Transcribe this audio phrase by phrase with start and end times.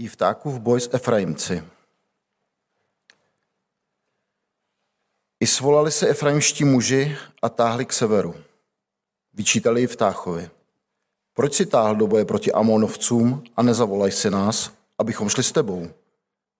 [0.00, 1.64] Jiftákův boj s Efraimci.
[5.40, 8.34] I svolali se efraimští muži a táhli k severu.
[9.34, 10.50] Vyčítali Jiftáchovi.
[11.34, 15.88] Proč si táhl do boje proti Amonovcům a nezavolaj si nás, abychom šli s tebou?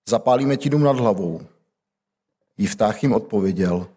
[0.09, 1.41] Zapálíme ti dům nad hlavou.
[2.57, 3.87] Jiftách jim odpověděl.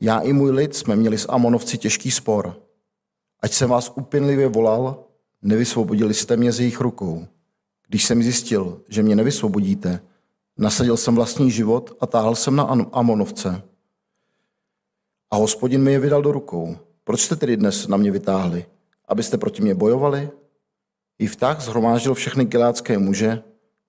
[0.00, 2.62] Já i můj lid jsme měli s Amonovci těžký spor.
[3.40, 5.04] Ať jsem vás upinlivě volal,
[5.42, 7.26] nevysvobodili jste mě z jejich rukou.
[7.88, 10.00] Když jsem zjistil, že mě nevysvobodíte,
[10.58, 13.62] nasadil jsem vlastní život a táhl jsem na Amonovce.
[15.30, 16.76] A hospodin mi je vydal do rukou.
[17.04, 18.66] Proč jste tedy dnes na mě vytáhli?
[19.08, 20.30] Abyste proti mě bojovali?
[21.18, 23.42] Jiftách zhromáždil všechny gileádské muže,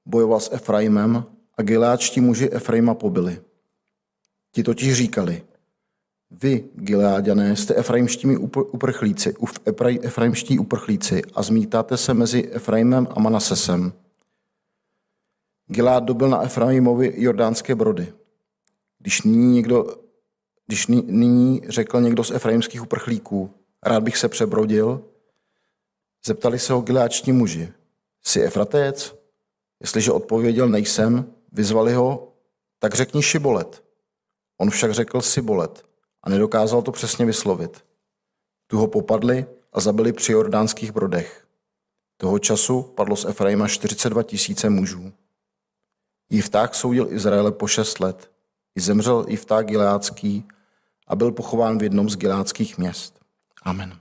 [0.05, 1.23] bojoval s Efraimem
[1.57, 3.41] a gileádští muži Efraima pobili.
[4.51, 5.43] Ti totiž říkali,
[6.31, 9.33] vy, Gileáďané, jste efraimští uprchlíci,
[10.01, 13.93] efraimští uprchlíci a zmítáte se mezi Efraimem a Manasesem.
[15.67, 18.13] Gileád dobil na Efraimovi jordánské brody.
[18.99, 19.95] Když nyní, někdo,
[20.67, 23.51] když nyní řekl někdo z efraimských uprchlíků,
[23.83, 25.03] rád bych se přebrodil,
[26.25, 27.73] zeptali se ho gileáčtí muži,
[28.23, 29.15] jsi Efratec?
[29.81, 32.33] Jestliže odpověděl nejsem, vyzvali ho,
[32.79, 33.83] tak řekni Šibolet.
[34.57, 35.88] On však řekl Sibolet
[36.23, 37.85] a nedokázal to přesně vyslovit.
[38.67, 41.47] Tu ho popadli a zabili při jordánských brodech.
[42.17, 45.13] Toho času padlo z Efraima 42 tisíce mužů.
[46.29, 48.31] Jifták soudil Izraele po šest let.
[48.75, 50.47] I zemřel Jifták Gileácký
[51.07, 53.19] a byl pochován v jednom z gileáckých měst.
[53.63, 53.99] Amen.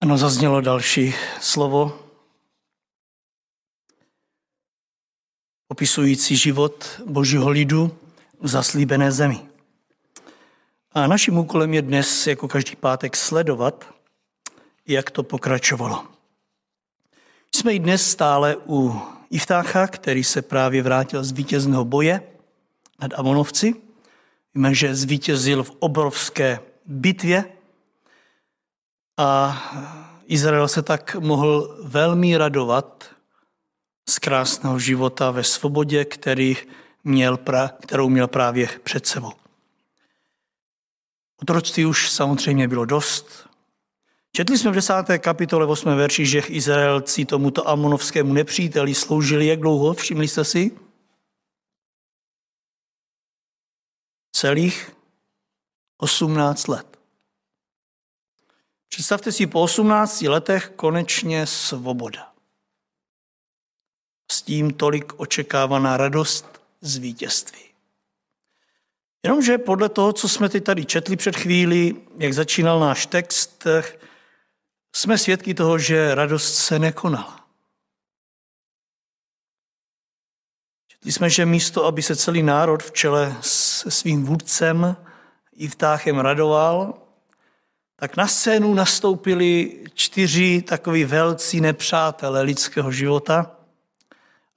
[0.00, 1.98] Ano, zaznělo další slovo,
[5.68, 7.98] opisující život božího lidu,
[8.42, 9.40] zaslíbené zemi.
[10.92, 13.94] A naším úkolem je dnes, jako každý pátek, sledovat,
[14.86, 16.04] jak to pokračovalo.
[17.54, 19.00] Jsme i dnes stále u
[19.30, 22.22] Iftácha, který se právě vrátil z vítězného boje
[23.00, 23.74] nad Amonovci.
[24.54, 27.44] Víme, že zvítězil v obrovské bitvě
[29.16, 29.62] a
[30.26, 33.10] Izrael se tak mohl velmi radovat
[34.08, 36.56] z krásného života ve svobodě, který
[37.04, 39.32] měl pra, kterou měl právě před sebou.
[41.42, 43.48] Otroctví už samozřejmě bylo dost.
[44.32, 45.96] Četli jsme v desáté kapitole 8.
[45.96, 50.78] verši, že Izraelci tomuto amonovskému nepříteli sloužili jak dlouho, všimli jste si?
[54.32, 54.96] Celých
[55.96, 56.98] 18 let.
[58.88, 62.32] Představte si, po 18 letech konečně svoboda.
[64.32, 67.60] S tím tolik očekávaná radost z vítězství.
[69.22, 73.66] Jenomže podle toho, co jsme teď tady četli před chvílí, jak začínal náš text,
[74.96, 77.46] jsme svědky toho, že radost se nekonala.
[80.88, 84.96] Četli jsme, že místo, aby se celý národ v čele se svým vůdcem
[85.56, 86.94] i vtáchem radoval,
[87.96, 93.54] tak na scénu nastoupili čtyři takový velcí nepřátelé lidského života–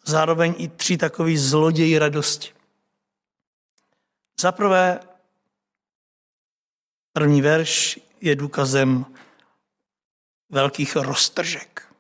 [0.06, 2.53] zároveň i tři takový zloději radosti.
[4.39, 5.00] Za prvé,
[7.13, 9.06] první verš je důkazem
[10.50, 11.94] velkých roztržek.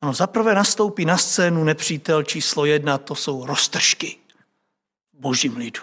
[0.00, 4.20] Ano, zaprvé nastoupí na scénu nepřítel číslo jedna, to jsou roztržky
[5.20, 5.80] božím lidu.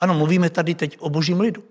[0.00, 1.64] Ano, mluvíme tady teď o božím lidu.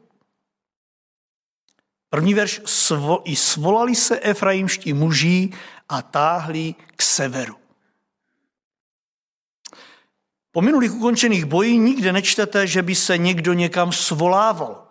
[2.10, 5.50] První verš, svo, i svolali se efraimští muži
[5.90, 7.63] a táhli k severu.
[10.54, 14.88] Po minulých ukončených bojích nikde nečtete, že by se někdo někam svolával.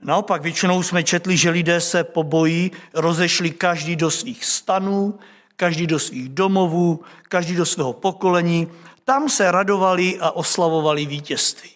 [0.00, 5.18] Naopak většinou jsme četli, že lidé se po boji rozešli každý do svých stanů,
[5.56, 8.68] každý do svých domovů, každý do svého pokolení.
[9.04, 11.70] Tam se radovali a oslavovali vítězství.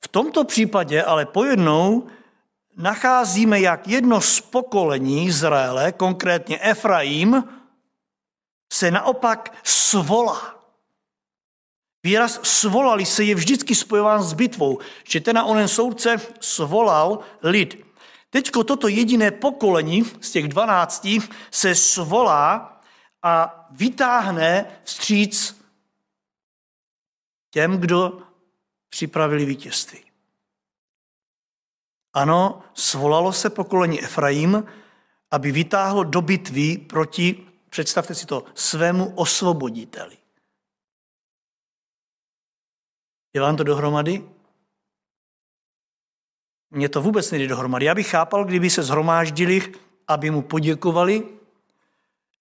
[0.00, 2.06] V tomto případě ale pojednou
[2.76, 7.44] nacházíme, jak jedno z pokolení Izraele, konkrétně Efraim,
[8.72, 10.57] se naopak svolá.
[12.08, 17.84] Výraz svolali se je vždycky spojován s bitvou, že ten onen soudce svolal lid.
[18.30, 21.18] Teďko toto jediné pokolení z těch dvanácti
[21.50, 22.80] se svolá
[23.22, 25.60] a vytáhne vstříc
[27.50, 28.22] těm, kdo
[28.88, 30.00] připravili vítězství.
[32.12, 34.64] Ano, svolalo se pokolení Efraim,
[35.30, 40.17] aby vytáhlo do bitvy proti, představte si to, svému osvoboditeli.
[43.40, 44.28] Vám to dohromady?
[46.70, 47.86] Mně to vůbec nejde dohromady.
[47.86, 49.72] Já bych chápal, kdyby se zhromáždili,
[50.08, 51.28] aby mu poděkovali,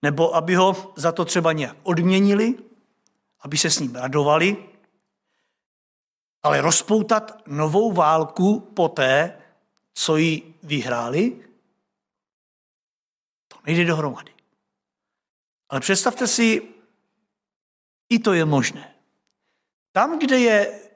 [0.02, 2.56] nebo aby ho za to třeba nějak odměnili,
[3.40, 4.58] aby se s ním radovali,
[6.44, 9.42] ale rozpoutat novou válku poté,
[9.94, 11.48] co ji vyhráli,
[13.48, 14.34] to nejde dohromady.
[15.70, 16.62] Ale představte si,
[18.10, 18.96] i to je možné.
[19.92, 20.87] Tam, kde je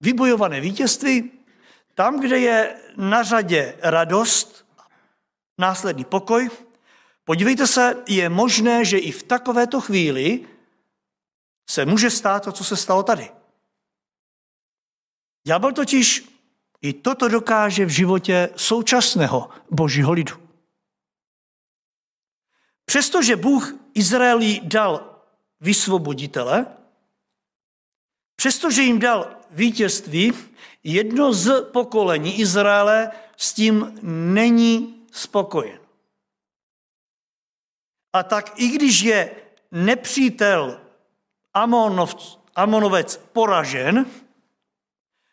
[0.00, 1.32] vybojované vítězství,
[1.94, 4.66] tam, kde je na řadě radost,
[5.58, 6.50] následný pokoj,
[7.24, 10.48] podívejte se, je možné, že i v takovéto chvíli
[11.70, 13.30] se může stát to, co se stalo tady.
[15.46, 16.28] Ďábel totiž
[16.82, 20.34] i toto dokáže v životě současného božího lidu.
[22.84, 25.22] Přestože Bůh Izraeli dal
[25.60, 26.66] vysvoboditele,
[28.36, 30.32] přestože jim dal vítězství,
[30.84, 35.80] jedno z pokolení Izraele s tím není spokojen.
[38.12, 39.36] A tak i když je
[39.70, 40.80] nepřítel
[42.54, 44.06] Amonovec poražen,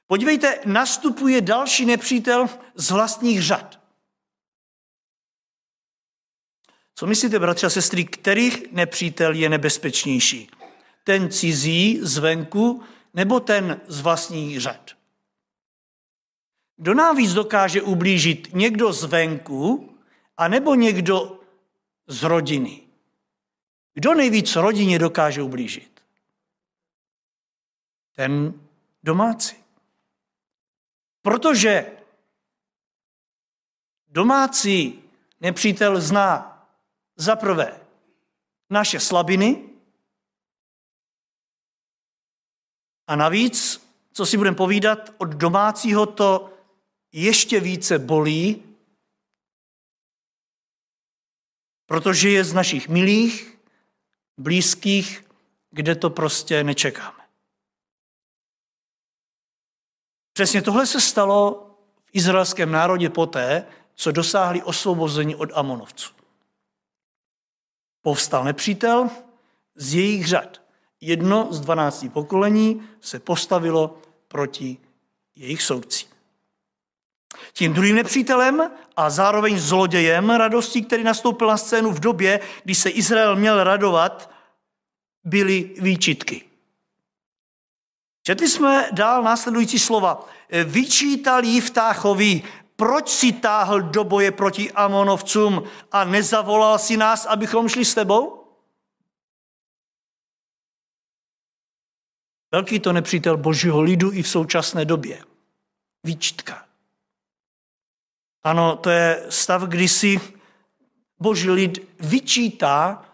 [0.07, 3.79] podívejte, nastupuje další nepřítel z vlastních řad.
[6.95, 10.49] Co myslíte, bratři a sestry, kterých nepřítel je nebezpečnější?
[11.03, 12.83] Ten cizí zvenku
[13.17, 14.91] nebo ten z vlastních řad?
[16.75, 18.53] Kdo nám víc dokáže ublížit?
[18.53, 19.93] Někdo zvenku
[20.37, 21.39] a nebo někdo
[22.07, 22.81] z rodiny?
[23.93, 26.01] Kdo nejvíc rodině dokáže ublížit?
[28.15, 28.61] Ten
[29.03, 29.55] domácí.
[31.21, 31.91] Protože
[34.07, 35.03] domácí
[35.41, 36.65] nepřítel zná
[37.15, 37.79] za prvé
[38.69, 39.66] naše slabiny
[43.07, 46.53] a navíc, co si budeme povídat, od domácího to
[47.11, 48.63] ještě více bolí,
[51.85, 53.57] protože je z našich milých,
[54.37, 55.25] blízkých,
[55.71, 57.27] kde to prostě nečekáme.
[60.33, 61.69] Přesně tohle se stalo
[62.05, 66.13] v izraelském národě poté, co dosáhli osvobození od Amonovců.
[68.01, 69.09] Povstal nepřítel
[69.75, 70.66] z jejich řad.
[71.01, 73.97] Jedno z dvanácti pokolení se postavilo
[74.27, 74.77] proti
[75.35, 76.09] jejich soudcím.
[77.53, 82.89] Tím druhým nepřítelem a zároveň zlodějem radostí, který nastoupil na scénu v době, kdy se
[82.89, 84.31] Izrael měl radovat,
[85.23, 86.43] byly výčitky.
[88.23, 90.29] Četli jsme dál následující slova.
[90.65, 92.43] Vyčítal jí vtáchovi,
[92.75, 98.46] proč si táhl do boje proti Amonovcům a nezavolal si nás, abychom šli s tebou?
[102.51, 105.23] Velký to nepřítel božího lidu i v současné době.
[106.03, 106.65] Výčitka.
[108.43, 110.21] Ano, to je stav, kdy si
[111.19, 113.05] boží lid vyčítá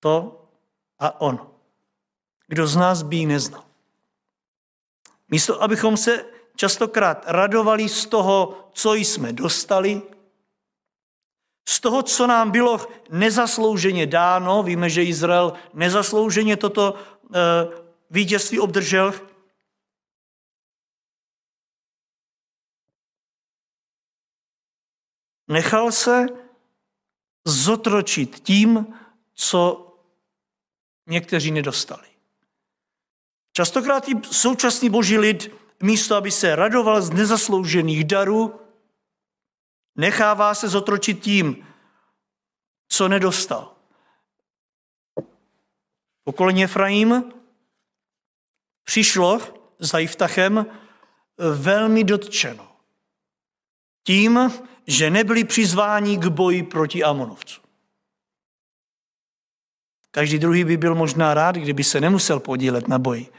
[0.00, 0.44] to
[0.98, 1.46] a on.
[2.46, 3.64] Kdo z nás by ji neznal.
[5.28, 6.24] Místo, abychom se
[6.56, 10.02] častokrát radovali z toho, co jsme dostali,
[11.68, 14.62] z toho, co nám bylo nezaslouženě dáno.
[14.62, 17.83] Víme, že Izrael nezaslouženě toto e,
[18.14, 19.12] vítězství obdržel.
[25.48, 26.26] Nechal se
[27.44, 28.98] zotročit tím,
[29.34, 29.90] co
[31.06, 32.08] někteří nedostali.
[33.52, 38.60] Častokrát i současný boží lid místo, aby se radoval z nezasloužených darů,
[39.96, 41.66] nechává se zotročit tím,
[42.88, 43.76] co nedostal.
[46.24, 47.32] Pokolení Efraim
[48.84, 49.40] přišlo
[49.78, 50.66] za Jiftachem
[51.38, 52.68] velmi dotčeno.
[54.04, 54.52] Tím,
[54.86, 57.64] že nebyli přizváni k boji proti Amonovcům.
[60.10, 63.32] Každý druhý by byl možná rád, kdyby se nemusel podílet na boji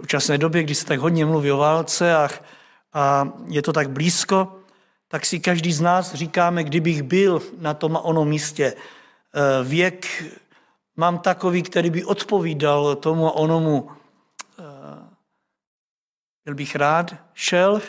[0.00, 2.28] současné době, kdy se tak hodně mluví o válce a,
[2.92, 4.56] a je to tak blízko,
[5.08, 8.72] tak si každý z nás říkáme, kdybych byl na tom a onom místě.
[8.74, 10.24] Eh, věk
[11.00, 13.90] mám takový, který by odpovídal tomu a onomu.
[14.58, 15.08] Eh,
[16.44, 17.80] byl bych rád, šel,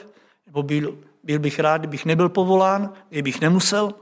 [0.46, 3.94] nebo byl, byl bych rád, kdybych nebyl povolán, kdybych nemusel.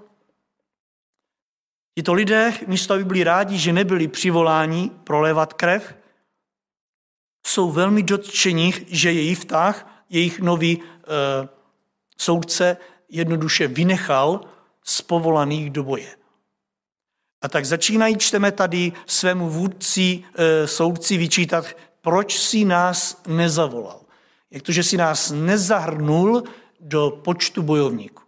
[1.96, 5.96] Tito lidé, místo aby byli rádi, že nebyli přivoláni prolévat krev,
[7.48, 10.84] jsou velmi dotčení, že jejich vtah, jejich nový e,
[12.18, 12.78] soudce
[13.10, 14.42] jednoduše vynechal
[14.84, 16.19] z povolaných do boje.
[17.41, 21.65] A tak začínají, čteme tady svému vůdci, e, soudci vyčítat,
[22.01, 24.01] proč si nás nezavolal.
[24.51, 26.43] Jak to, že si nás nezahrnul
[26.79, 28.24] do počtu bojovníků.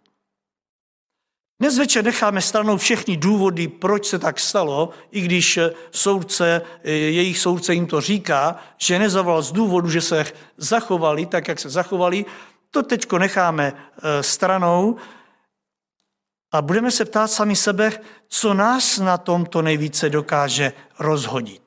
[1.61, 5.59] Dnes večer necháme stranou všechny důvody, proč se tak stalo, i když
[5.91, 10.25] soudce, jejich soudce jim to říká, že nezavolal z důvodu, že se
[10.57, 12.25] zachovali tak, jak se zachovali.
[12.71, 14.95] To teď necháme eh, stranou
[16.51, 17.91] a budeme se ptát sami sebe,
[18.27, 21.62] co nás na tomto nejvíce dokáže rozhodit.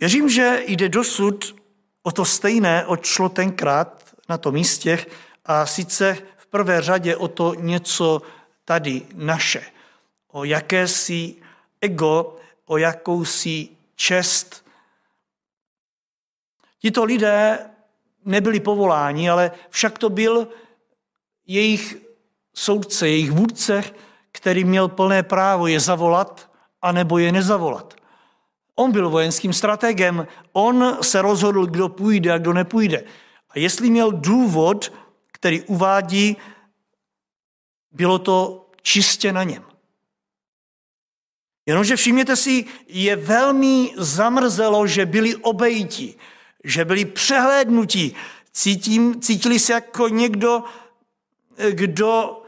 [0.00, 1.56] Věřím, že jde dosud
[2.02, 5.06] o to stejné, odšlo tenkrát na tom místě,
[5.44, 8.22] a sice v prvé řadě o to něco
[8.64, 9.62] tady naše.
[10.28, 11.34] O jakési
[11.80, 14.64] ego, o jakousi čest.
[16.78, 17.70] Tito lidé
[18.24, 20.48] nebyli povoláni, ale však to byl
[21.48, 21.96] jejich
[22.54, 23.84] soudce, jejich vůdce,
[24.32, 26.50] který měl plné právo je zavolat,
[26.82, 27.94] anebo je nezavolat.
[28.74, 33.04] On byl vojenským strategem, on se rozhodl, kdo půjde a kdo nepůjde.
[33.50, 34.92] A jestli měl důvod,
[35.32, 36.36] který uvádí,
[37.92, 39.64] bylo to čistě na něm.
[41.66, 46.14] Jenomže všimněte si, je velmi zamrzelo, že byli obejti,
[46.64, 48.16] že byli přehlédnutí,
[48.52, 50.64] cítím, cítili se jako někdo,
[51.70, 52.42] kdo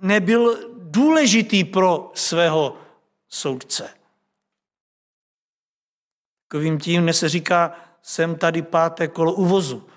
[0.00, 2.76] nebyl důležitý pro svého
[3.28, 3.94] soudce.
[6.48, 9.88] Takovým tím se říká, jsem tady páté kolo uvozu.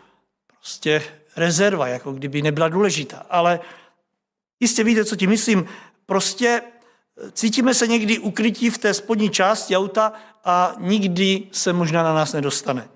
[0.48, 1.04] Prostě
[1.36, 3.26] rezerva, jako kdyby nebyla důležitá.
[3.30, 3.60] Ale
[4.60, 5.66] jistě víte, co tím myslím.
[6.06, 6.62] Prostě
[7.32, 10.14] cítíme se někdy ukrytí v té spodní části auta
[10.44, 12.90] a nikdy se možná na nás nedostane.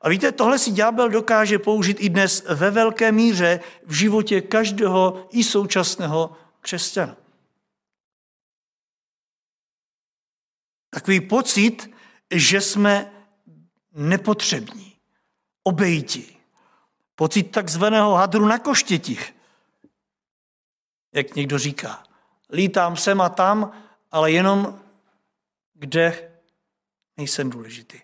[0.00, 5.28] A víte, tohle si ďábel dokáže použít i dnes ve velké míře v životě každého
[5.30, 7.16] i současného křesťana.
[10.90, 11.94] Takový pocit,
[12.34, 13.12] že jsme
[13.92, 14.96] nepotřební,
[15.62, 16.36] obejti.
[17.14, 19.34] Pocit takzvaného hadru na koštětích,
[21.12, 22.04] jak někdo říká.
[22.50, 23.72] Lítám sem a tam,
[24.10, 24.80] ale jenom
[25.74, 26.32] kde
[27.16, 28.00] nejsem důležitý.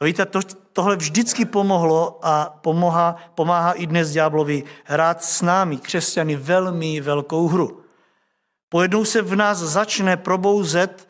[0.00, 0.40] A víte, to,
[0.72, 7.48] tohle vždycky pomohlo a pomáhá, pomáhá i dnes ďáblovi hrát s námi, křesťany, velmi velkou
[7.48, 7.82] hru.
[8.68, 11.08] Pojednou se v nás začne probouzet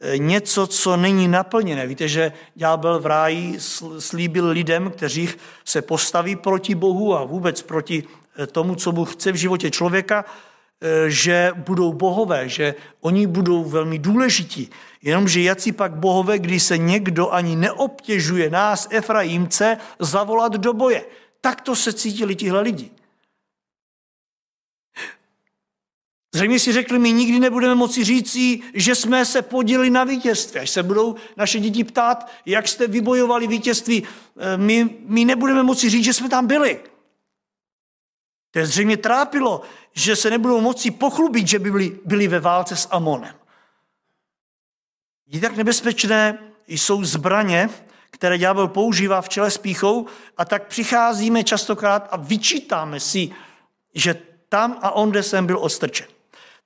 [0.00, 1.86] eh, něco, co není naplněné.
[1.86, 3.58] Víte, že ďábel v ráji
[3.98, 5.28] slíbil lidem, kteří
[5.64, 8.04] se postaví proti Bohu a vůbec proti
[8.38, 10.24] eh, tomu, co Bůh chce v životě člověka,
[11.08, 14.70] že budou bohové, že oni budou velmi důležití,
[15.06, 21.04] Jenomže jací pak bohové, když se někdo ani neobtěžuje nás, Efraimce, zavolat do boje.
[21.40, 22.90] Tak to se cítili tihle lidi.
[26.34, 30.60] Zřejmě si řekli, my nikdy nebudeme moci říci, že jsme se podělili na vítězství.
[30.60, 35.90] Až se budou naše děti ptát, jak jste vybojovali vítězství, eh, my, my nebudeme moci
[35.90, 36.80] říct, že jsme tam byli.
[38.56, 42.76] To je zřejmě trápilo, že se nebudou moci pochlubit, že by byli, byli ve válce
[42.76, 43.34] s Amonem.
[45.26, 47.70] Jak nebezpečné jsou zbraně,
[48.10, 53.30] které ďábel používá v čele s píchou a tak přicházíme častokrát a vyčítáme si,
[53.94, 56.06] že tam a onde jsem byl odstrčen.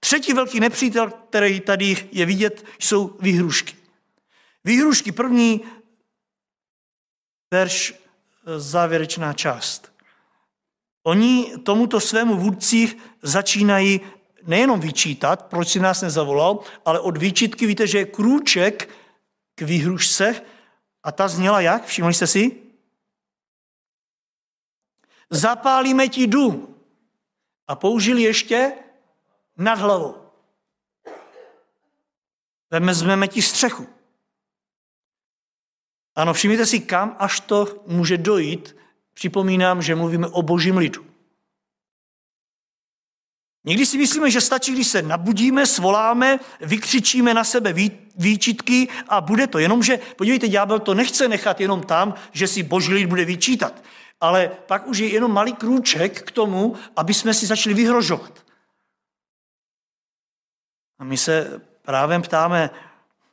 [0.01, 3.77] Třetí velký nepřítel, který tady je vidět, jsou výhrušky.
[4.65, 5.61] Výhrušky první,
[7.51, 7.95] verš
[8.57, 9.90] závěrečná část.
[11.03, 14.01] Oni tomuto svému vůdci začínají
[14.47, 18.89] nejenom vyčítat, proč si nás nezavolal, ale od výčitky víte, že je krůček
[19.55, 20.43] k výhrušce
[21.03, 21.85] a ta zněla jak?
[21.85, 22.63] Všimli jste si?
[25.31, 26.75] Zapálíme ti dům.
[27.69, 28.73] A použili ještě
[29.57, 30.31] nad hlavou.
[32.71, 33.87] Vezmeme ti střechu.
[36.15, 38.77] Ano, všimněte si, kam až to může dojít.
[39.21, 41.07] Připomínám, že mluvíme o božím lidu.
[43.65, 47.75] Někdy si myslíme, že stačí, když se nabudíme, svoláme, vykřičíme na sebe
[48.17, 49.59] výčitky a bude to.
[49.59, 53.83] Jenomže, podívejte, ďábel to nechce nechat jenom tam, že si boží lid bude vyčítat.
[54.21, 58.45] Ale pak už je jenom malý krůček k tomu, aby jsme si začali vyhrožovat.
[60.99, 62.71] A my se právě ptáme,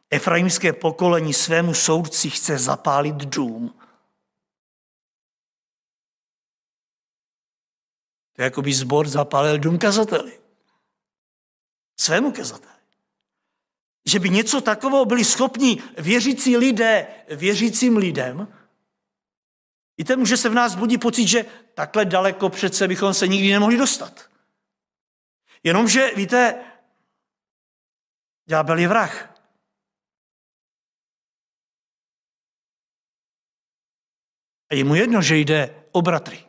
[0.10, 3.77] Efraimské pokolení svému soudci chce zapálit dům.
[8.38, 10.40] To jako by zbor zapálil dům kazateli.
[12.00, 12.74] Svému kazateli.
[14.06, 18.48] Že by něco takového byli schopni věřící lidé, věřícím lidem,
[19.98, 23.78] Víte, může se v nás budit pocit, že takhle daleko přece bychom se nikdy nemohli
[23.78, 24.30] dostat.
[25.64, 26.66] Jenomže, víte,
[28.46, 29.34] ďábel je vrah.
[34.70, 36.47] A je mu jedno, že jde o bratry.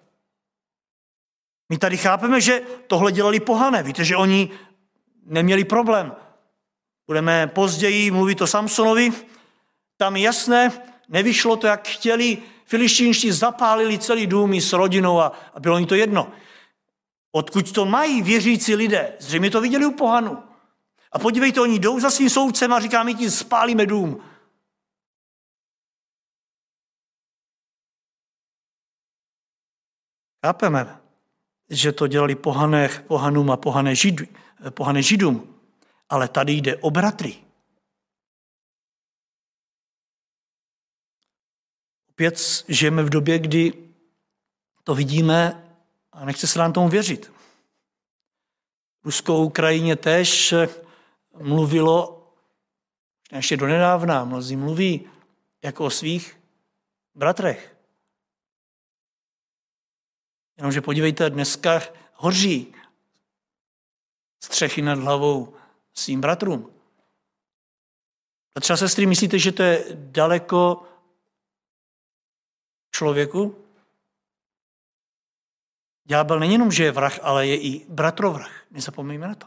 [1.69, 3.83] My tady chápeme, že tohle dělali pohané.
[3.83, 4.51] Víte, že oni
[5.25, 6.17] neměli problém.
[7.07, 9.13] Budeme později mluvit o Samsonovi.
[9.97, 12.39] Tam jasné, nevyšlo to, jak chtěli.
[12.65, 16.33] Filištínští zapálili celý dům s rodinou a, a bylo jim to jedno.
[17.33, 19.17] Odkud to mají věřící lidé?
[19.19, 20.43] Zřejmě to viděli u pohanu.
[21.13, 24.25] A podívejte, oni jdou za svým soudcem a říká, my ti spálíme dům.
[30.47, 31.01] Chápeme,
[31.71, 34.15] že to dělali pohané, pohanům a pohané, žid,
[34.71, 35.55] pohané židům.
[36.09, 37.37] Ale tady jde o bratry.
[42.11, 43.73] Opět žijeme v době, kdy
[44.85, 45.65] to vidíme
[46.13, 47.33] a nechce se nám tomu věřit.
[49.05, 50.55] Ruskou Ukrajině tež
[51.41, 52.27] mluvilo,
[53.33, 55.11] ještě do nedávna, mnozí mluví
[55.63, 56.41] jako o svých
[57.15, 57.77] bratrech.
[60.59, 61.83] Jenomže podívejte, dneska
[62.15, 62.75] hoří
[64.43, 65.55] střechy nad hlavou
[65.95, 66.71] svým bratrům.
[68.55, 70.83] A třeba sestry, myslíte, že to je daleko
[72.95, 73.65] člověku?
[76.05, 78.50] Ďábel není jenom, že je vrah, ale je i bratrovrah.
[78.71, 79.47] Nezapomeňme na to.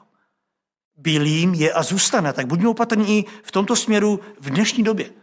[0.95, 2.33] Bílým je a zůstane.
[2.33, 5.13] Tak buďme opatrní i v tomto směru v dnešní době.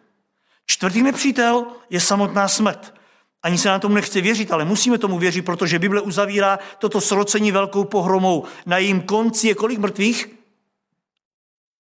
[0.67, 2.95] Čtvrtý nepřítel je samotná smrt.
[3.43, 7.53] Ani se na tomu nechce věřit, ale musíme tomu věřit, protože Bible uzavírá toto srocení
[7.53, 8.45] velkou pohromou.
[8.67, 10.39] Na jejím konci je kolik mrtvých?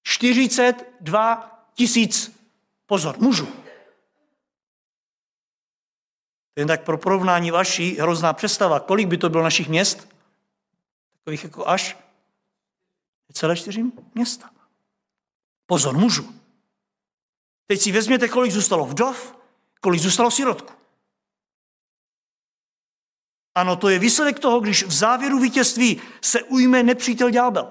[0.02, 2.40] 42 tisíc,
[2.86, 3.48] pozor, mužů.
[6.56, 10.08] Jen tak pro porovnání vaší hrozná představa, kolik by to bylo našich měst?
[11.18, 11.96] Takových jako až
[13.32, 13.84] celé čtyři
[14.14, 14.50] města.
[15.66, 16.34] Pozor, mužů.
[17.66, 19.36] Teď si vezměte, kolik zůstalo vdov,
[19.80, 20.77] kolik zůstalo sirotku.
[23.58, 27.66] Ano, to je výsledek toho, když v závěru vítězství se ujme nepřítel ďábel.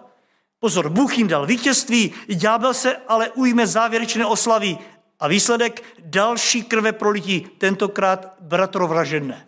[0.59, 4.77] Pozor, Bůh jim dal vítězství, ďábel se ale ujme závěrečné oslavy
[5.19, 9.47] a výsledek další krve prolití, tentokrát bratrovražené.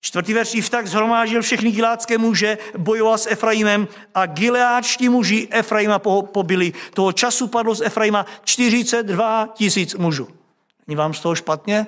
[0.00, 6.72] Čtvrtý verš tak zhromážil všechny gilácké muže, bojoval s Efraimem a gileáčtí muži Efraima pobili.
[6.94, 10.28] Toho času padlo z Efraima 42 tisíc mužů.
[10.86, 11.86] Není vám z toho špatně?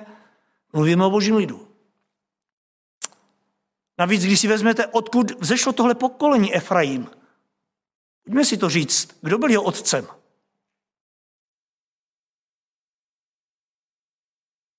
[0.73, 1.64] Mluvíme o božím lidu.
[3.97, 7.09] Navíc, když si vezmete, odkud vzešlo tohle pokolení Efraim,
[8.23, 10.07] pojďme si to říct, kdo byl jeho otcem?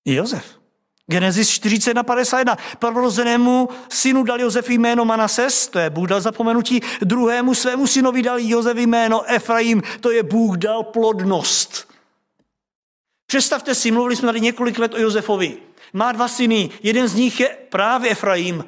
[0.04, 0.56] Josef.
[1.10, 2.56] Genesis 40 na 51.
[2.78, 8.38] Prvorozenému synu dal Josef jméno Manases, to je Bůh dal zapomenutí, druhému svému synovi dal
[8.40, 11.88] Josef jméno Efraim, to je Bůh dal plodnost.
[13.26, 15.58] Představte si, mluvili jsme tady několik let o Josefovi.
[15.92, 18.64] Má dva syny, jeden z nich je právě Efraim,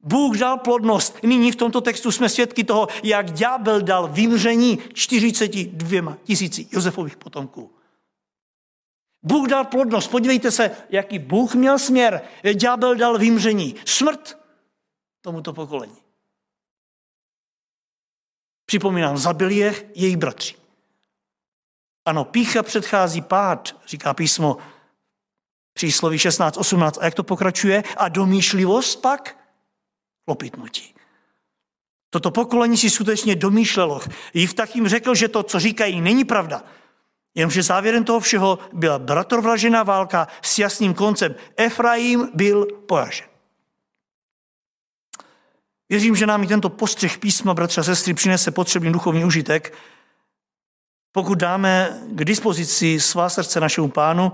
[0.00, 1.22] Bůh dal plodnost.
[1.22, 7.72] Nyní v tomto textu jsme svědky toho, jak ďábel dal vymření 42 tisíci Josefových potomků.
[9.22, 10.10] Bůh dal plodnost.
[10.10, 12.22] Podívejte se, jaký Bůh měl směr.
[12.54, 13.74] Ďábel dal vymření.
[13.84, 14.38] Smrt
[15.20, 15.96] tomuto pokolení.
[18.66, 20.54] Připomínám, zabili je jejich bratři.
[22.04, 24.56] Ano, pícha předchází pád, říká písmo
[25.72, 26.98] přísloví 16, 18.
[26.98, 27.82] A jak to pokračuje?
[27.96, 29.36] A domýšlivost pak
[30.28, 30.94] opitnutí.
[32.10, 34.00] Toto pokolení si skutečně domýšlelo.
[34.54, 36.62] tak jim řekl, že to, co říkají, není pravda.
[37.34, 41.34] Jenomže závěrem toho všeho byla bratrovražená válka s jasným koncem.
[41.56, 43.26] Efraim byl poražen.
[45.88, 49.74] Věřím, že nám i tento postřeh písma, bratře a sestry, přinese potřebný duchovní užitek.
[51.12, 54.32] Pokud dáme k dispozici svá srdce našemu pánu,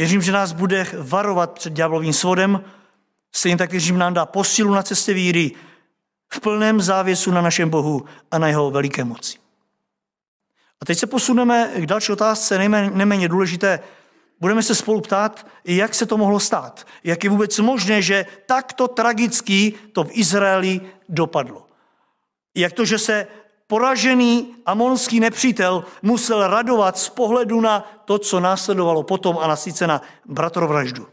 [0.00, 2.64] Věřím, že nás bude varovat před ďáblovým svodem,
[3.32, 5.52] stejně tak věřím, nám dá posilu na cestě víry
[6.32, 9.38] v plném závěsu na našem Bohu a na jeho veliké moci.
[10.80, 13.80] A teď se posuneme k další otázce, nejméně, neméně důležité.
[14.40, 16.86] Budeme se spolu ptát, jak se to mohlo stát.
[17.04, 21.66] Jak je vůbec možné, že takto tragicky to v Izraeli dopadlo.
[22.54, 23.26] Jak to, že se
[23.70, 29.86] poražený amonský nepřítel musel radovat z pohledu na to, co následovalo potom a na sice
[29.86, 31.06] na bratrovraždu.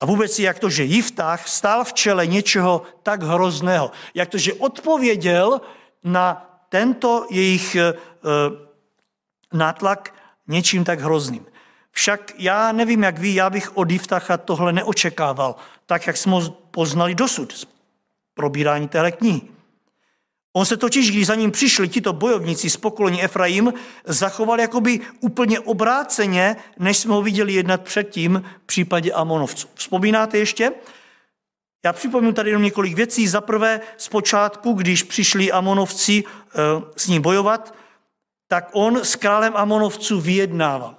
[0.00, 3.90] A vůbec jak to, že Jiftách stál v čele něčeho tak hrozného.
[4.14, 5.60] Jak to, že odpověděl
[6.04, 7.94] na tento jejich e,
[9.52, 10.14] nátlak
[10.46, 11.46] něčím tak hrozným.
[11.90, 16.50] Však já nevím, jak ví, já bych od Jiftacha tohle neočekával, tak jak jsme ho
[16.70, 17.66] poznali dosud z
[18.34, 19.53] probírání téhle knihy.
[20.56, 23.72] On se totiž, když za ním přišli tito bojovníci z pokolení Efraim,
[24.04, 29.68] zachoval jakoby úplně obráceně, než jsme ho viděli jednat předtím v případě Amonovců.
[29.74, 30.72] Vzpomínáte ještě?
[31.84, 33.28] Já připomínám tady jenom několik věcí.
[33.28, 36.58] Za prvé, zpočátku, když přišli Amonovci eh,
[36.96, 37.74] s ním bojovat,
[38.48, 40.96] tak on s králem Amonovců vyjednával.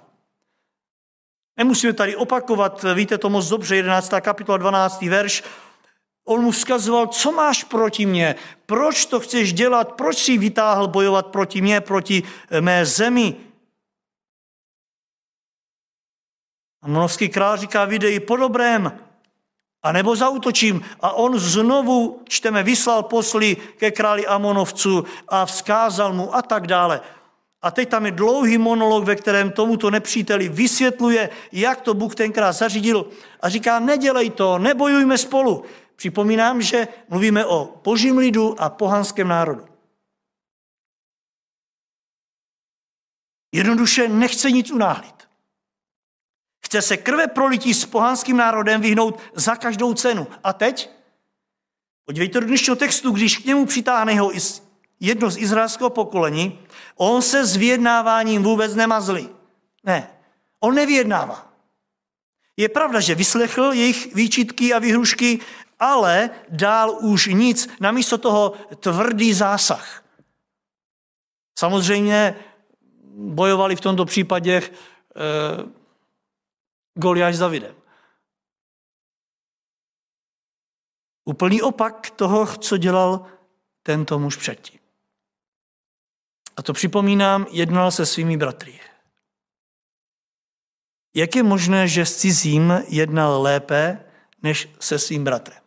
[1.58, 4.12] Nemusíme tady opakovat, víte to moc dobře, 11.
[4.20, 5.02] kapitola, 12.
[5.02, 5.42] verš.
[6.28, 8.34] On mu vzkazoval, co máš proti mně,
[8.66, 13.36] proč to chceš dělat, proč si vytáhl bojovat proti mně, proti eh, mé zemi.
[16.82, 18.92] Amonovský král říká, vydej po dobrém,
[19.82, 20.82] a nebo zautočím.
[21.00, 27.00] A on znovu, čteme, vyslal posly ke králi Amonovců a vzkázal mu a tak dále.
[27.62, 32.52] A teď tam je dlouhý monolog, ve kterém tomuto nepříteli vysvětluje, jak to Bůh tenkrát
[32.52, 33.06] zařídil.
[33.40, 35.64] A říká, nedělej to, nebojujme spolu.
[35.96, 39.66] Připomínám, že mluvíme o božím lidu a pohanském národu.
[43.52, 45.28] Jednoduše nechce nic unáhlit.
[46.64, 50.26] Chce se krve prolití s pohánským národem vyhnout za každou cenu.
[50.44, 50.90] A teď?
[52.04, 54.32] Podívejte do dnešního textu, když k němu přitáhne ho
[55.00, 56.58] jedno z izraelského pokolení,
[56.96, 59.28] on se s vyjednáváním vůbec nemazlí.
[59.84, 60.10] Ne,
[60.60, 61.52] on nevyjednává.
[62.56, 65.40] Je pravda, že vyslechl jejich výčitky a výhrušky,
[65.78, 70.04] ale dál už nic, namísto toho tvrdý zásah.
[71.58, 72.34] Samozřejmě
[73.16, 74.70] bojovali v tomto případě eh,
[76.94, 77.74] Goliáš s Davidem.
[81.24, 83.26] Úplný opak toho, co dělal
[83.82, 84.80] tento muž předtím.
[86.56, 88.80] A to připomínám, jednal se svými bratry.
[91.14, 94.04] Jak je možné, že s cizím jednal lépe,
[94.42, 95.65] než se svým bratrem?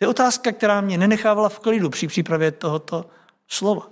[0.00, 3.10] To je otázka, která mě nenechávala v klidu při přípravě tohoto
[3.48, 3.90] slova.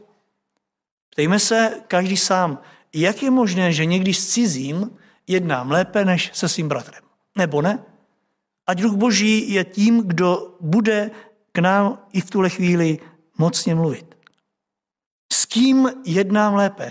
[1.10, 2.58] Ptejme se každý sám,
[2.92, 7.02] jak je možné, že někdy s cizím jednám lépe než se svým bratrem.
[7.36, 7.84] Nebo ne?
[8.66, 11.10] Ať duch boží je tím, kdo bude
[11.52, 12.98] k nám i v tuhle chvíli
[13.38, 14.16] mocně mluvit.
[15.32, 16.90] S kým jednám lépe?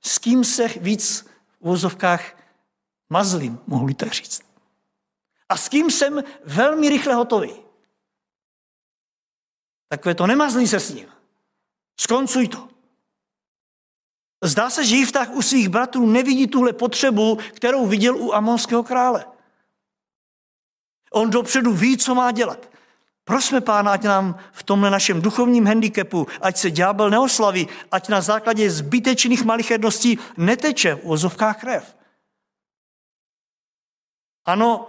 [0.00, 1.26] S kým se víc
[1.60, 2.36] v vozovkách
[3.10, 4.42] mazlím, mohu tak říct.
[5.48, 7.63] A s kým jsem velmi rychle hotový.
[9.94, 11.08] Takové to nemazlí se s ním.
[12.00, 12.68] Skoncuj to.
[14.44, 19.26] Zdá se, že Jiftach u svých bratrů nevidí tuhle potřebu, kterou viděl u amonského krále.
[21.12, 22.70] On dopředu ví, co má dělat.
[23.24, 28.20] Prosme pána, ať nám v tomhle našem duchovním handicapu, ať se ďábel neoslaví, ať na
[28.20, 31.96] základě zbytečných malicherností neteče v ozovkách krev.
[34.44, 34.86] Ano,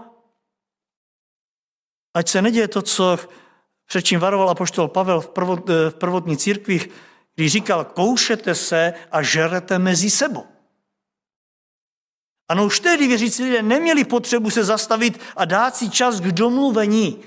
[2.13, 3.18] ať se neděje to, co
[3.86, 6.89] před čím varoval apoštol Pavel v, prvot, v prvotní církvích,
[7.36, 10.45] když říkal, koušete se a žerete mezi sebou.
[12.50, 17.24] Ano, už tehdy věřící lidé neměli potřebu se zastavit a dát si čas k domluvení,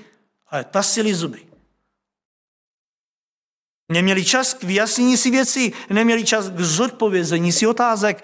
[0.47, 1.45] ale tasili zuby.
[3.91, 8.23] Neměli čas k vyjasnění si věcí, neměli čas k zodpovězení si otázek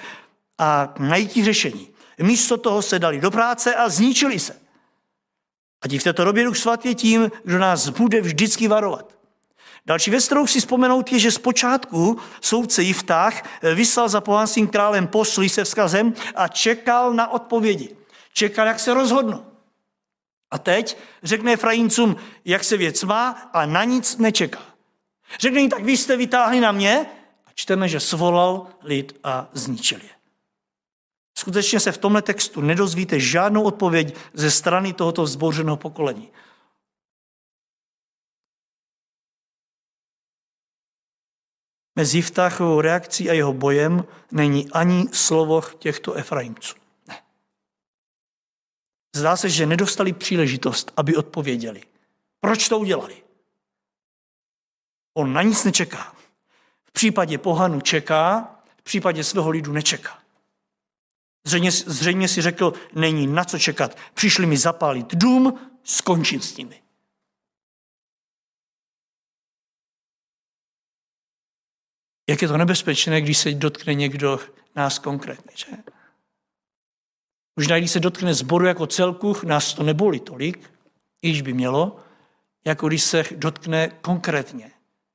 [0.58, 1.90] a k najítí řešení.
[2.22, 4.65] Místo toho se dali do práce a zničili se.
[5.82, 9.16] A v této době Duch Svatý je tím, kdo nás bude vždycky varovat.
[9.86, 15.50] Další věc, kterou si vzpomenout, je, že zpočátku soudce Jiftách vyslal za pohanským králem posly
[15.50, 17.96] se vzkazem a čekal na odpovědi.
[18.34, 19.46] Čekal, jak se rozhodnou.
[20.52, 24.62] A teď řekne Efraíncům, jak se věc má a na nic nečeká.
[25.40, 27.06] Řekne jim, tak vy jste vytáhli na mě
[27.46, 30.15] a čteme, že svolal lid a zničil je.
[31.38, 36.32] Skutečně se v tomhle textu nedozvíte žádnou odpověď ze strany tohoto vzbouřeného pokolení.
[41.96, 46.76] Mezi Jiftáchovou reakcí a jeho bojem není ani slovo těchto Efraimců.
[47.08, 47.24] Ne.
[49.16, 51.84] Zdá se, že nedostali příležitost, aby odpověděli.
[52.40, 53.24] Proč to udělali?
[55.14, 56.16] On na nic nečeká.
[56.84, 60.25] V případě pohanu čeká, v případě svého lidu nečeká.
[61.46, 63.98] Zřejmě, zřejmě si řekl, není na co čekat.
[64.14, 66.82] Přišli mi zapálit dům, skončím s nimi.
[72.30, 74.40] Jak je to nebezpečné, když se dotkne někdo
[74.76, 75.68] nás konkrétně, že?
[77.56, 80.72] Možná, když se dotkne zboru jako celku, nás to nebolí tolik,
[81.22, 82.00] již by mělo,
[82.66, 84.72] jako když se dotkne konkrétně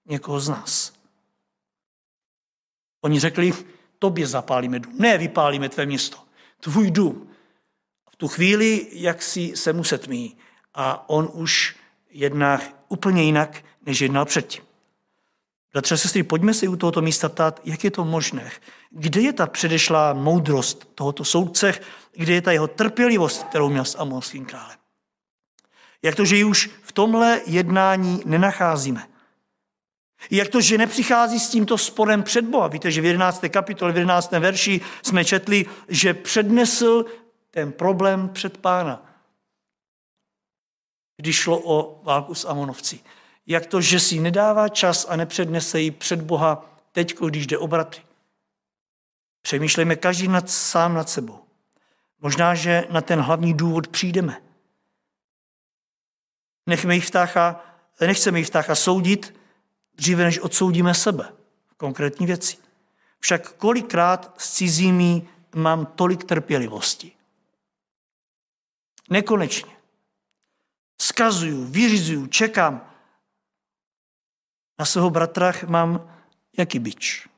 [0.06, 0.92] někoho z nás.
[3.00, 3.52] Oni řekli,
[4.00, 4.94] tobě zapálíme dům.
[4.98, 6.18] Ne, vypálíme tvé město,
[6.60, 7.30] tvůj dům.
[8.10, 10.36] V tu chvíli, jak si se mu setmí
[10.74, 11.76] a on už
[12.10, 14.64] jedná úplně jinak, než jednal předtím.
[15.72, 18.50] Bratře a sestry, pojďme si u tohoto místa ptát, jak je to možné.
[18.90, 21.74] Kde je ta předešlá moudrost tohoto soudce,
[22.12, 24.78] kde je ta jeho trpělivost, kterou měl s amonským králem?
[26.02, 29.06] Jak to, že ji už v tomhle jednání nenacházíme?
[30.30, 32.68] Jak to, že nepřichází s tímto sporem před Boha?
[32.68, 33.44] Víte, že v 11.
[33.48, 34.33] kapitole, v 11.
[34.33, 37.04] verši jsme četli, že přednesl
[37.50, 39.06] ten problém před pána,
[41.16, 43.00] když šlo o válku s Amonovci.
[43.46, 47.66] Jak to, že si nedává čas a nepřednese ji před Boha teď, když jde o
[47.66, 48.02] bratry.
[49.42, 51.44] Přemýšlejme každý nad, sám nad sebou.
[52.20, 54.42] Možná, že na ten hlavní důvod přijdeme.
[56.66, 57.64] Nechme jich vtácha,
[58.00, 59.39] nechceme jich vtácha soudit,
[60.00, 61.32] dříve než odsoudíme sebe
[61.68, 62.56] v konkrétní věci.
[63.20, 67.12] Však kolikrát s cizími mám tolik trpělivosti.
[69.10, 69.76] Nekonečně.
[71.00, 72.90] Skazuju, vyřizuju, čekám.
[74.78, 76.14] Na svého bratra mám
[76.58, 77.28] jaký bič.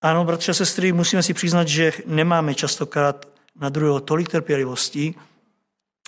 [0.00, 5.14] Ano, bratře a sestry, musíme si přiznat, že nemáme častokrát na druhého tolik trpělivosti,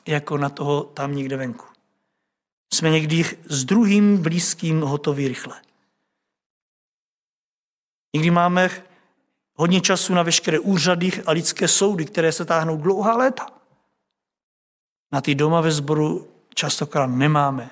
[0.07, 1.74] jako na toho tam někde venku.
[2.72, 5.61] Jsme někdy s druhým blízkým hotoví rychle.
[8.14, 8.70] Někdy máme
[9.55, 13.46] hodně času na veškeré úřady a lidské soudy, které se táhnou dlouhá léta.
[15.12, 17.70] Na ty doma ve sboru častokrát nemáme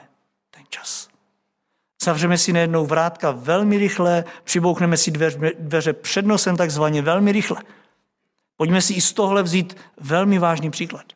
[0.50, 1.08] ten čas.
[2.02, 7.62] Zavřeme si nejednou vrátka velmi rychle, přibouchneme si dveře, dveře před nosem takzvaně velmi rychle.
[8.56, 11.12] Pojďme si i z tohle vzít velmi vážný příklad.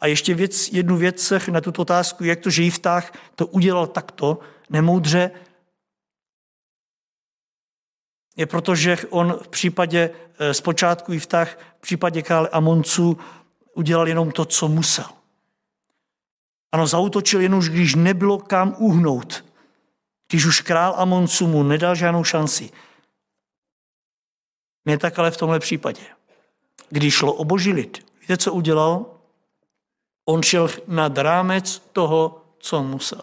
[0.00, 4.38] A ještě věc, jednu věc na tuto otázku, jak to, že Jiftách to udělal takto
[4.70, 5.30] nemoudře,
[8.38, 13.18] je proto, že on v případě eh, zpočátku Jiftách, v případě krále Amonců
[13.74, 15.04] udělal jenom to, co musel.
[16.72, 19.44] Ano, zautočil jenom, když nebylo kam uhnout.
[20.28, 22.70] Když už král Amonců mu nedal žádnou šanci.
[24.84, 26.02] Ne tak ale v tomhle případě.
[26.90, 29.17] Když šlo o boží lid, víte, co udělal?
[30.28, 33.22] On šel nad rámec toho, co musel.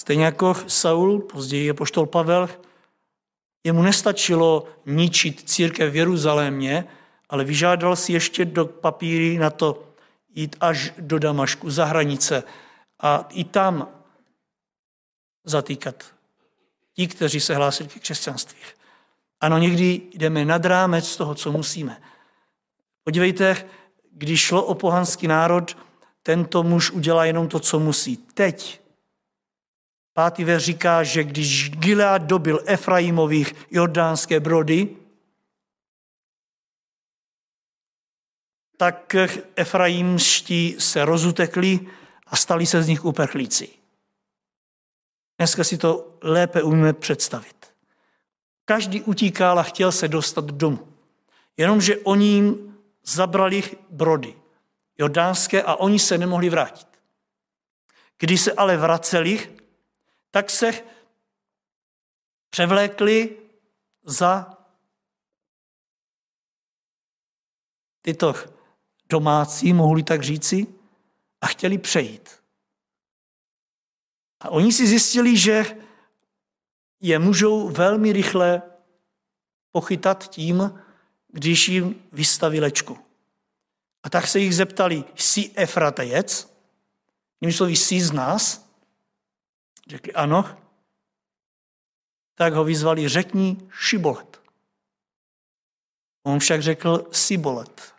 [0.00, 2.48] Stejně jako Saul, později je poštol Pavel,
[3.64, 6.84] jemu nestačilo ničit církev v Jeruzalémě,
[7.28, 9.84] ale vyžádal si ještě do papíry na to
[10.34, 12.42] jít až do Damašku, za hranice
[13.00, 13.88] a i tam
[15.44, 16.04] zatýkat
[16.94, 18.60] ti, kteří se hlásili k křesťanství.
[19.40, 22.09] Ano, někdy jdeme nad rámec toho, co musíme.
[23.04, 23.68] Podívejte,
[24.12, 25.76] když šlo o pohanský národ,
[26.22, 28.16] tento muž udělá jenom to, co musí.
[28.16, 28.80] Teď
[30.12, 34.96] pátý ver říká, že když Gilead dobil Efraimových jordánské brody,
[38.76, 39.16] tak
[39.56, 41.80] Efraimští se rozutekli
[42.26, 43.68] a stali se z nich uprchlíci.
[45.38, 47.66] Dneska si to lépe umíme představit.
[48.64, 50.88] Každý utíkal a chtěl se dostat domů.
[51.56, 52.69] Jenomže oni
[53.02, 54.40] zabrali brody
[54.98, 56.88] jordánské a oni se nemohli vrátit.
[58.18, 59.56] Když se ale vraceli,
[60.30, 60.72] tak se
[62.50, 63.36] převlékli
[64.02, 64.56] za
[68.02, 68.34] tyto
[69.08, 70.66] domácí, mohli tak říci,
[71.40, 72.42] a chtěli přejít.
[74.40, 75.64] A oni si zjistili, že
[77.00, 78.62] je můžou velmi rychle
[79.72, 80.82] pochytat tím,
[81.32, 82.98] když jim vystaví lečku.
[84.02, 86.54] A tak se jich zeptali, jsi Efratejec?
[87.40, 88.70] Jinými slovy, jsi z nás?
[89.88, 90.56] Řekli ano.
[92.34, 94.40] Tak ho vyzvali, řekni Šibolet.
[96.22, 97.94] On však řekl Sibolet,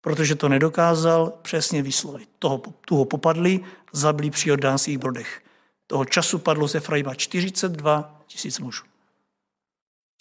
[0.00, 2.28] protože to nedokázal přesně vyslovit.
[2.38, 5.44] Toho, tu ho popadli, zabili při jordánských brodech.
[5.86, 8.84] Toho času padlo ze Efraima 42 tisíc mužů.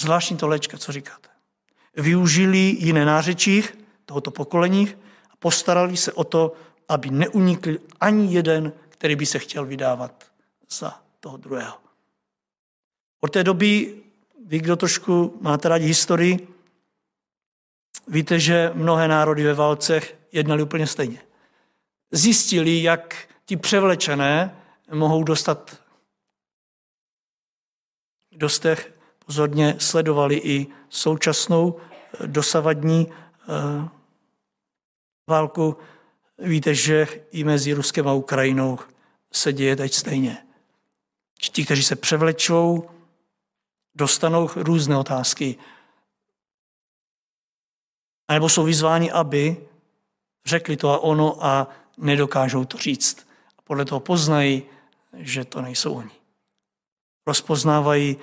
[0.01, 1.30] Zvláštní to léčka, co říkáte
[1.93, 3.63] využili jiné nářečí
[4.05, 4.89] tohoto pokolení
[5.29, 6.53] a postarali se o to,
[6.89, 10.31] aby neunikl ani jeden, který by se chtěl vydávat
[10.69, 11.77] za toho druhého.
[13.21, 14.03] Od té doby,
[14.45, 16.47] vy, kdo trošku máte rádi historii,
[18.07, 21.21] víte, že mnohé národy ve válcech jednali úplně stejně.
[22.11, 24.57] Zjistili, jak ti převlečené
[24.93, 25.81] mohou dostat
[28.31, 28.93] dostech
[29.31, 33.89] pozorně sledovali i současnou eh, dosavadní eh,
[35.29, 35.77] válku.
[36.37, 38.79] Víte, že i mezi Ruskem a Ukrajinou
[39.33, 40.37] se děje teď stejně.
[41.51, 42.89] Ti, kteří se převlečou,
[43.95, 45.55] dostanou různé otázky.
[48.27, 49.57] A nebo jsou vyzváni, aby
[50.45, 51.67] řekli to a ono a
[51.97, 53.27] nedokážou to říct.
[53.57, 54.63] A Podle toho poznají,
[55.13, 56.11] že to nejsou oni.
[57.27, 58.17] Rozpoznávají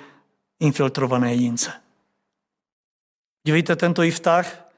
[0.60, 1.72] infiltrované jedince.
[3.46, 4.68] Dívejte, tento Jiftach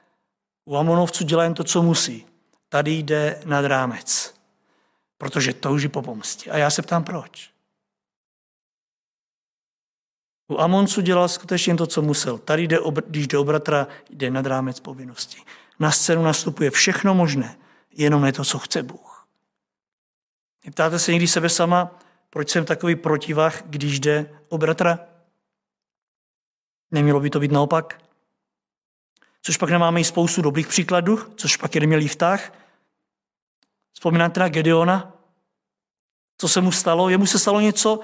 [0.65, 2.25] u Amonovců dělá jen to, co musí.
[2.69, 4.35] Tady jde nad rámec,
[5.17, 6.51] protože touží po pomstě.
[6.51, 7.51] A já se ptám, proč?
[10.47, 12.37] U Amoncu dělal skutečně to, co musel.
[12.37, 15.41] Tady jde, když jde o bratra, jde nad rámec povinnosti.
[15.79, 17.57] Na scénu nastupuje všechno možné,
[17.91, 19.27] jenom ne to, co chce Bůh.
[20.71, 24.99] Ptáte se někdy sebe sama, proč jsem takový protivách, když jde o bratra?
[26.91, 28.01] Nemělo by to být naopak?
[29.41, 32.53] Což pak nemáme i spoustu dobrých příkladů, což pak je neměl vtah.
[33.93, 35.13] Vzpomínáte na Gedeona?
[36.37, 37.09] Co se mu stalo?
[37.09, 37.99] Jemu se stalo něco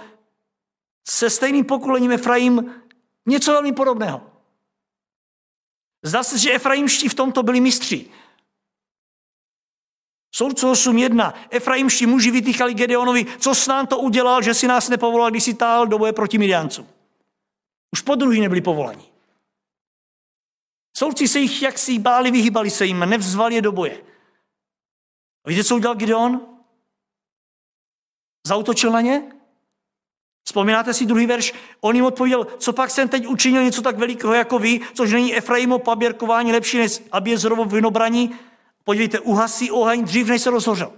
[1.10, 2.82] se stejným pokolením Efraim,
[3.26, 4.22] něco velmi podobného.
[6.04, 8.10] Zdá se, že Efraimští v tomto byli mistři.
[10.36, 11.34] Soudcu 8.1.
[11.50, 15.54] Efraimští muži vytýchali Gedeonovi, co s nám to udělal, že si nás nepovolal, když si
[15.54, 16.88] tál do boje proti Midiancům.
[17.92, 19.06] Už po druhý nebyli povolani.
[20.98, 24.04] Soudci se jich jaksi báli, vyhýbali se jim, nevzvali je do boje.
[25.46, 26.42] A víte, co udělal Gideon?
[28.48, 29.32] Zautočil na ně?
[30.48, 31.54] Vzpomínáte si druhý verš?
[31.82, 35.36] On jim odpověděl, co pak jsem teď učinil něco tak velikého jako vy, což není
[35.36, 38.36] Efraimo paběrkování lepší než Abiezerovo vinobraní.
[38.84, 40.94] Podívejte, uhasí oheň dřív, než se rozhořel.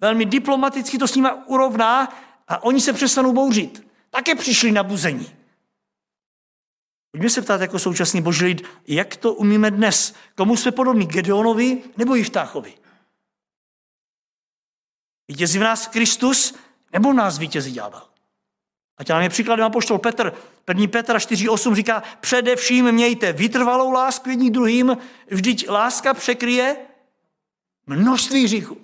[0.00, 2.08] Velmi diplomaticky to s nimi urovná
[2.48, 3.86] a oni se přestanou bouřit.
[4.10, 5.37] Také přišli na buzení.
[7.10, 10.14] Pojďme se ptát jako současný boží lid, jak to umíme dnes?
[10.34, 11.06] Komu jsme podobní?
[11.06, 12.74] Gedeonovi nebo Jiftáchovi?
[15.28, 16.54] Vítězí v nás Kristus
[16.92, 18.02] nebo nás vítězí ďábel?
[18.98, 20.32] A nám je příkladem apoštol Petr.
[20.68, 20.86] 1.
[20.86, 24.96] Petra 4.8 říká, především mějte vytrvalou lásku jedním druhým,
[25.30, 26.76] vždyť láska překryje
[27.86, 28.80] množství hříchů.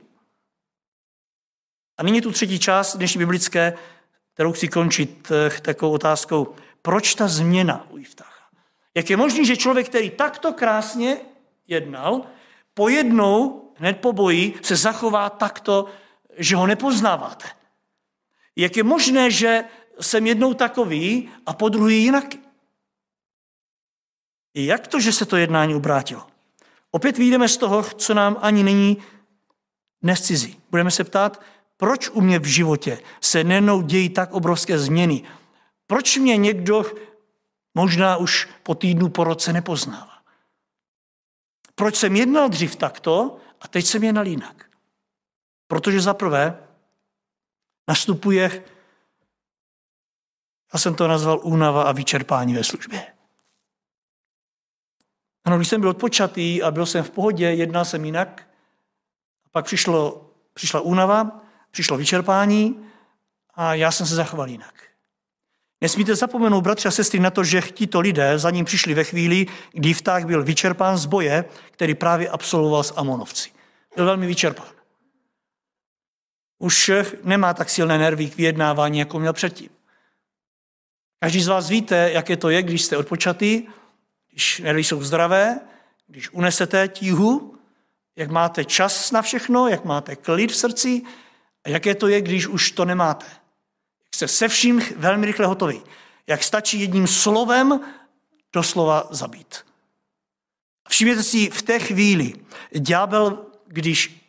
[1.98, 3.78] A nyní tu třetí část dnešní biblické,
[4.34, 6.54] kterou chci končit eh, takovou otázkou.
[6.84, 8.44] Proč ta změna u Jiftácha?
[8.94, 11.16] Jak je možné, že člověk, který takto krásně
[11.66, 12.26] jednal,
[12.74, 15.86] pojednou, hned po boji, se zachová takto,
[16.36, 17.46] že ho nepoznáváte?
[18.56, 19.64] Jak je možné, že
[20.00, 22.24] jsem jednou takový a po druhý jinak?
[24.54, 26.26] Jak to, že se to jednání obrátilo?
[26.90, 29.02] Opět vyjdeme z toho, co nám ani není
[30.02, 30.60] dnes cizí.
[30.70, 31.42] Budeme se ptát,
[31.76, 35.22] proč u mě v životě se nenou dějí tak obrovské změny?
[35.86, 36.84] Proč mě někdo
[37.74, 40.14] možná už po týdnu, po roce nepoznává?
[41.74, 44.70] Proč jsem jednal dřív takto a teď jsem jednal jinak?
[45.66, 46.68] Protože za prvé
[47.88, 48.64] nastupuje,
[50.72, 53.14] já jsem to nazval únava a vyčerpání ve službě.
[55.44, 58.48] Ano, když jsem byl odpočatý a byl jsem v pohodě, jednal jsem jinak,
[59.44, 62.90] a pak přišlo, přišla únava, přišlo vyčerpání
[63.54, 64.93] a já jsem se zachoval jinak.
[65.84, 69.46] Nesmíte zapomenout, bratři a sestry, na to, že tito lidé za ním přišli ve chvíli,
[69.72, 73.50] kdy vták byl vyčerpán z boje, který právě absolvoval s Amonovci.
[73.96, 74.66] Byl velmi vyčerpán.
[76.58, 76.90] Už
[77.24, 79.68] nemá tak silné nervy k vyjednávání, jako měl předtím.
[81.20, 83.62] Každý z vás víte, jaké to je, když jste odpočatý,
[84.30, 85.60] když nervy jsou zdravé,
[86.06, 87.58] když unesete tíhu,
[88.16, 91.02] jak máte čas na všechno, jak máte klid v srdci
[91.64, 93.43] a jaké to je, když už to nemáte
[94.14, 95.82] jste se vším velmi rychle hotový.
[96.26, 97.80] Jak stačí jedním slovem
[98.52, 99.66] doslova zabít.
[100.88, 102.32] Všimněte si v té chvíli,
[102.78, 104.20] ďábel, když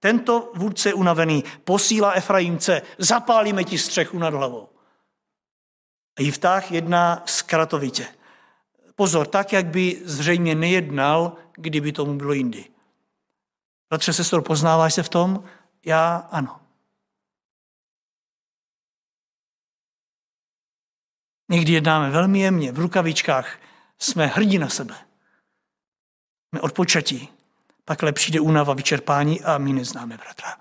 [0.00, 4.68] tento vůdce unavený posílá Efraimce, zapálíme ti střechu nad hlavou.
[6.18, 8.06] A Jiftáh jedná zkratovitě.
[8.94, 12.64] Pozor, tak, jak by zřejmě nejednal, kdyby tomu bylo jindy.
[13.90, 15.44] Bratře, sestro, poznáváš se v tom?
[15.84, 16.65] Já ano.
[21.48, 23.58] Někdy jednáme velmi jemně, v rukavičkách,
[23.98, 24.94] jsme hrdí na sebe.
[26.48, 27.28] Jsme odpočatí.
[27.84, 30.56] Pak přijde únava, vyčerpání a my neznáme bratra.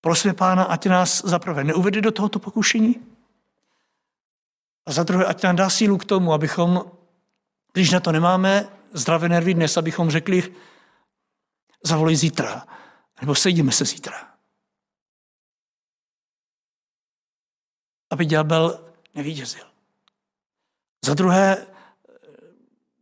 [0.00, 3.10] Prosíme pána, ať nás zaprvé neuvede do tohoto pokušení
[4.86, 6.84] a za druhé, ať nám dá sílu k tomu, abychom,
[7.72, 10.54] když na to nemáme zdravé nervy dnes, abychom řekli,
[11.84, 12.66] zavolej zítra,
[13.20, 14.29] nebo sejdeme se zítra.
[18.10, 18.84] Aby ďábel
[19.14, 19.64] nevítězil.
[21.04, 21.66] Za druhé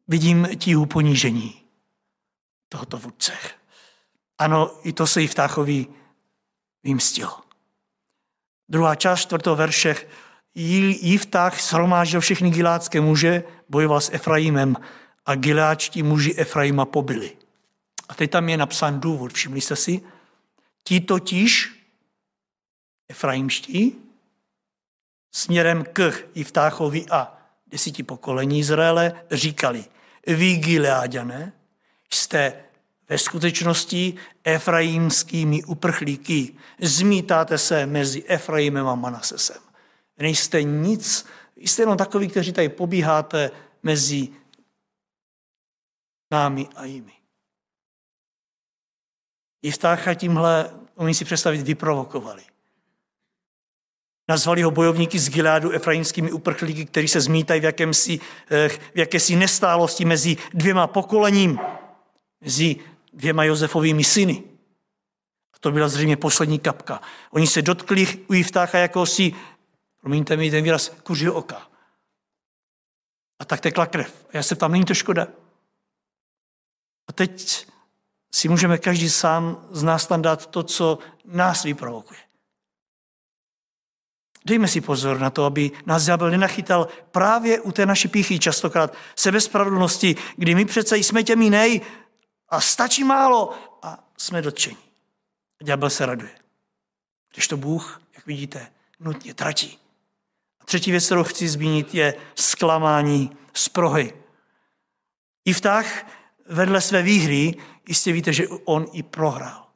[0.08, 1.62] vidím tíhu ponížení
[2.68, 3.32] tohoto vůdce.
[4.38, 5.86] Ano, i to se jí v Táchovi
[6.84, 7.30] vymstil.
[8.68, 9.96] Druhá část čtvrtého verše.
[10.54, 14.76] Jiftách shromáždil všechny gilácké muže, bojoval s Efraimem
[15.26, 17.36] a giláčtí muži Efraima pobili.
[18.08, 20.00] A teď tam je napsán důvod, všimli jste si?
[20.84, 21.74] Ti totiž,
[23.08, 24.07] Efraimští,
[25.30, 29.84] směrem k Jiftáchovi a desíti pokolení Izraele říkali,
[30.26, 31.52] vy Gileáďané
[32.10, 32.64] jste
[33.08, 34.14] ve skutečnosti
[34.44, 36.54] efraimskými uprchlíky.
[36.80, 39.62] Zmítáte se mezi Efraimem a Manasesem.
[40.18, 41.26] Nejste nic,
[41.56, 43.50] jste jenom takoví, kteří tady pobíháte
[43.82, 44.28] mezi
[46.30, 47.12] námi a jimi.
[49.62, 52.42] Jiftácha tímhle, oni si představit, vyprovokovali.
[54.28, 58.20] Nazvali ho bojovníky z Gileádu efraimskými uprchlíky, kteří se zmítají v, jakémsi,
[58.50, 61.58] eh, v jakési nestálosti mezi dvěma pokolením,
[62.40, 62.76] mezi
[63.12, 64.42] dvěma Josefovými syny.
[65.54, 67.00] A to byla zřejmě poslední kapka.
[67.30, 69.32] Oni se dotkli u Jiftácha jakosi,
[70.00, 71.68] promiňte mi ten výraz, kuřiho oka.
[73.38, 74.26] A tak tekla krev.
[74.28, 75.26] A já se tam, není to škoda.
[77.08, 77.66] A teď
[78.34, 82.27] si můžeme každý sám z nás tam dát to, co nás vyprovokuje.
[84.44, 88.94] Dejme si pozor na to, aby nás ďábel nenachytal právě u té naší píchy, častokrát
[89.16, 91.80] sebespravedlnosti, kdy my přece jsme těmi nej
[92.48, 94.76] a stačí málo a jsme dotčeni.
[95.62, 96.30] Ďábel se raduje.
[97.34, 98.66] Když to Bůh, jak vidíte,
[99.00, 99.78] nutně tratí.
[100.60, 104.12] A třetí věc, kterou chci zmínit, je zklamání z prohy.
[105.44, 106.06] I vtah
[106.48, 107.54] vedle své výhry,
[107.88, 109.66] jistě víte, že on i prohrál.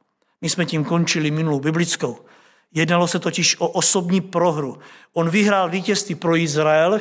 [0.41, 2.25] My jsme tím končili minulou biblickou.
[2.73, 4.79] Jednalo se totiž o osobní prohru.
[5.13, 6.99] On vyhrál vítězství pro Izrael,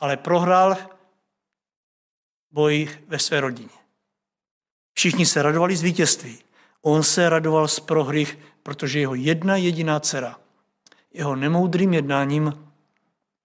[0.00, 0.76] ale prohrál
[2.50, 3.68] boj ve své rodině.
[4.92, 6.38] Všichni se radovali z vítězství.
[6.82, 8.26] On se radoval z prohry,
[8.62, 10.40] protože jeho jedna jediná dcera
[11.12, 12.70] jeho nemoudrým jednáním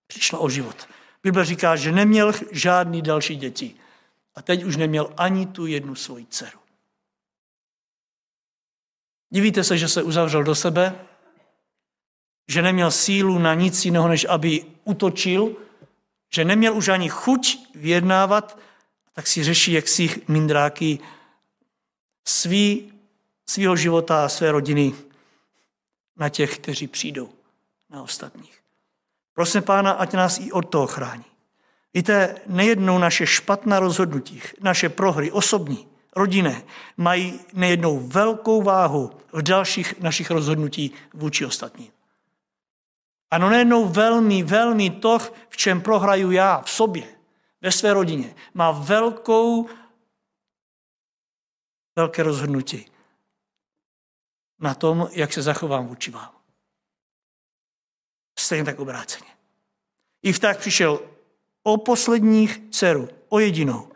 [0.07, 0.87] přišla o život.
[1.23, 3.75] Bible říká, že neměl žádný další děti.
[4.35, 6.59] A teď už neměl ani tu jednu svoji dceru.
[9.29, 11.05] Divíte se, že se uzavřel do sebe,
[12.47, 15.55] že neměl sílu na nic jiného, než aby utočil,
[16.33, 18.59] že neměl už ani chuť vyjednávat,
[19.13, 20.99] tak si řeší, jak si mindráky
[22.27, 22.93] svý,
[23.49, 24.93] svýho života a své rodiny
[26.17, 27.29] na těch, kteří přijdou,
[27.89, 28.59] na ostatních.
[29.33, 31.25] Prosím pána, ať nás i od toho chrání.
[31.93, 36.63] Víte, nejednou naše špatná rozhodnutí, naše prohry osobní, rodinné,
[36.97, 41.94] mají nejednou velkou váhu v dalších našich rozhodnutí vůči ostatním.
[43.31, 45.19] Ano, nejednou velmi, velmi to,
[45.49, 47.19] v čem prohraju já v sobě,
[47.61, 49.69] ve své rodině, má velkou,
[51.95, 52.91] velké rozhodnutí
[54.59, 56.35] na tom, jak se zachovám vůči vám.
[58.39, 59.29] Stejně tak obráceně.
[60.23, 60.99] I v tak přišel
[61.63, 63.91] o posledních dceru, o jedinou.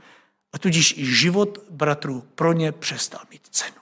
[0.54, 3.82] A tudíž i život bratrů pro ně přestal mít cenu.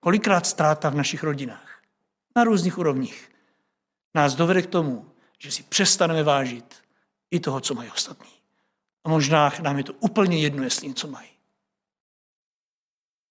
[0.00, 1.65] Kolikrát ztráta v našich rodinách,
[2.36, 3.30] na různých úrovních,
[4.14, 6.74] nás dovede k tomu, že si přestaneme vážit
[7.30, 8.30] i toho, co mají ostatní.
[9.04, 11.28] A možná nám je to úplně jedno, jestli něco mají.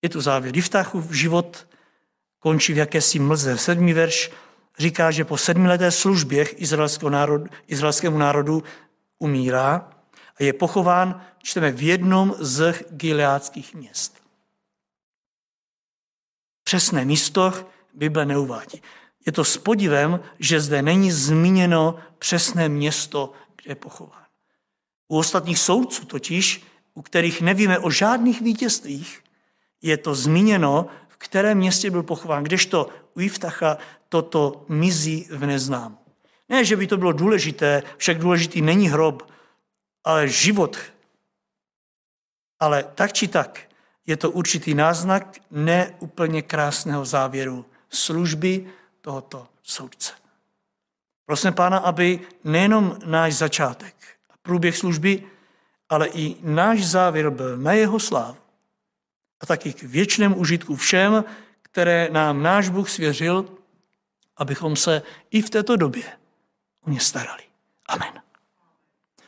[0.02, 0.56] Je tu závěr.
[0.94, 1.68] v život
[2.40, 3.58] končí v jakési mlze.
[3.58, 4.32] Sedmý verš
[4.78, 8.64] říká, že po sedmileté službě izraelského národu, izraelskému národu
[9.20, 9.92] umírá
[10.40, 14.22] a je pochován, čteme, v jednom z gileádských měst.
[16.64, 17.54] Přesné místo
[17.96, 18.82] Bible neuvádí.
[19.26, 24.26] Je to s podivem, že zde není zmíněno přesné město, kde je pochován.
[25.08, 29.24] U ostatních soudců totiž, u kterých nevíme o žádných vítězstvích,
[29.82, 33.78] je to zmíněno, v kterém městě byl pochován, kdežto u Jiftacha
[34.10, 35.98] toto mizí v neznámu.
[36.50, 39.32] Ne, že by to bylo důležité, však důležitý není hrob,
[40.04, 40.78] ale život.
[42.60, 43.70] Ale tak či tak
[44.06, 48.68] je to určitý náznak neúplně krásného závěru služby
[49.02, 50.14] tohoto soudce.
[51.26, 53.96] Prosím pána, aby nejenom náš začátek
[54.30, 55.24] a průběh služby,
[55.90, 58.38] ale i náš závěr byl na jeho slávu
[59.40, 61.24] a taky k věčnému užitku všem,
[61.62, 63.46] které nám náš Bůh svěřil,
[64.38, 66.04] abychom se i v této době
[66.82, 67.44] o ně starali.
[67.86, 68.25] Amen.